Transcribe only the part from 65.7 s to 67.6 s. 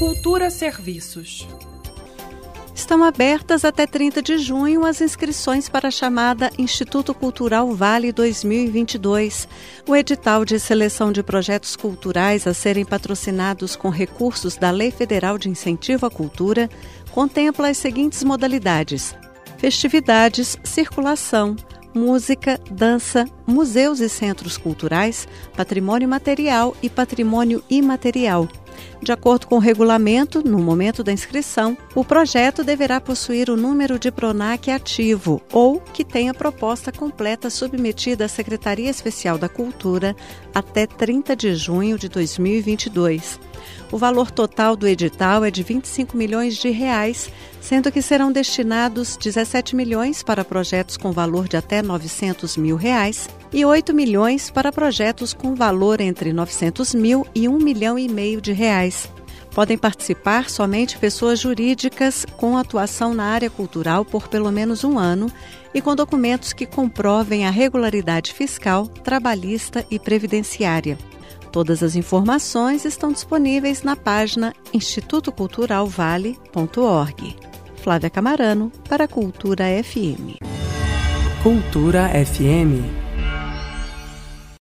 e com documentos que comprovem a